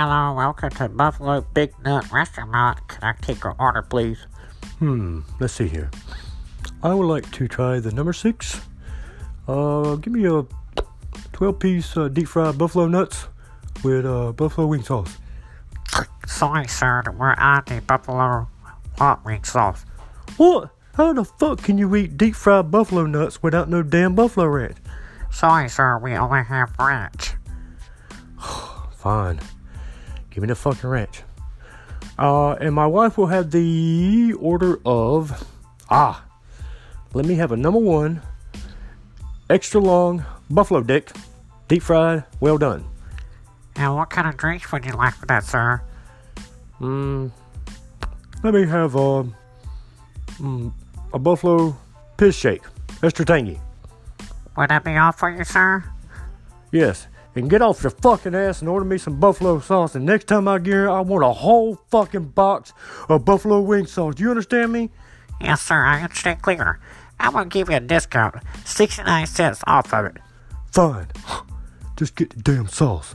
[0.00, 2.78] Hello, welcome to Buffalo Big Nut Restaurant.
[2.86, 4.28] Can I take your order, please?
[4.78, 5.90] Hmm, let's see here.
[6.84, 8.60] I would like to try the number six.
[9.48, 10.46] Uh, give me a
[11.32, 13.26] 12 piece uh, deep fried buffalo nuts
[13.82, 15.18] with uh, buffalo wing sauce.
[16.28, 18.46] Sorry, sir, we're on the buffalo
[18.98, 19.84] hot wing sauce.
[20.36, 20.70] What?
[20.94, 24.76] How the fuck can you eat deep fried buffalo nuts without no damn buffalo ranch?
[25.32, 27.32] Sorry, sir, we only have ranch.
[28.92, 29.40] Fine.
[30.38, 31.24] Give me the fucking ranch.
[32.16, 35.44] Uh, and my wife will have the order of.
[35.90, 36.24] Ah,
[37.12, 38.22] let me have a number one,
[39.50, 41.10] extra long buffalo dick,
[41.66, 42.84] deep fried, well done.
[43.74, 45.82] And what kind of drinks would you like with that, sir?
[46.80, 47.32] Mm,
[48.44, 49.24] let me have uh,
[50.38, 50.72] mm,
[51.12, 51.76] a buffalo
[52.16, 52.62] piss shake,
[53.02, 53.58] extra tangy.
[54.56, 55.82] Would that be all for you, sir?
[56.70, 57.08] Yes.
[57.34, 59.94] And get off your fucking ass and order me some buffalo sauce.
[59.94, 62.72] And next time I get here, I want a whole fucking box
[63.08, 64.16] of buffalo wing sauce.
[64.16, 64.90] Do you understand me?
[65.40, 66.80] Yes, sir, I understand clear.
[67.20, 70.16] I'm gonna give you a discount, 69 cents off of it.
[70.72, 71.08] Fine.
[71.96, 73.14] Just get the damn sauce.